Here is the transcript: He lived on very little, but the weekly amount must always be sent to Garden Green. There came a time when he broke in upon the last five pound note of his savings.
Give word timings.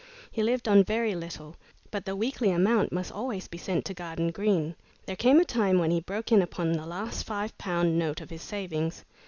He 0.31 0.41
lived 0.41 0.67
on 0.67 0.83
very 0.83 1.13
little, 1.13 1.57
but 1.91 2.05
the 2.05 2.15
weekly 2.15 2.49
amount 2.49 2.91
must 2.91 3.11
always 3.11 3.47
be 3.47 3.59
sent 3.59 3.85
to 3.85 3.93
Garden 3.93 4.31
Green. 4.31 4.73
There 5.05 5.15
came 5.15 5.39
a 5.39 5.45
time 5.45 5.77
when 5.77 5.91
he 5.91 5.99
broke 6.01 6.31
in 6.31 6.41
upon 6.41 6.71
the 6.71 6.87
last 6.87 7.21
five 7.23 7.55
pound 7.59 7.99
note 7.99 8.19
of 8.19 8.31
his 8.31 8.41
savings. 8.41 9.05